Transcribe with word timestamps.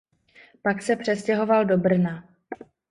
Pak 0.61 0.81
se 0.81 0.95
přestěhoval 0.95 1.65
do 1.65 1.77
Brna. 1.77 2.23